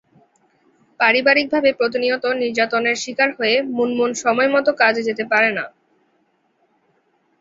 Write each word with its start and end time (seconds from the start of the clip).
পারিবারিকভাবে 0.99 1.69
প্রতিনিয়ত 1.79 2.25
নির্যাতনের 2.41 2.97
শিকার 3.03 3.29
হয়ে 3.37 3.55
মুনমুন 3.71 4.11
সময়মতো 4.23 4.71
কাজে 4.81 5.01
যেতে 5.07 5.23
পারে 5.31 5.49
না। 5.57 5.65